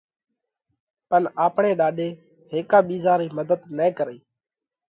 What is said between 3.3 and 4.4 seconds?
مڌت نہ ڪرئي،